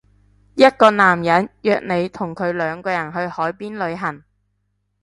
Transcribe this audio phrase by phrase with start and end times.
[0.55, 4.23] 一個男人約你同佢兩個人去海邊旅行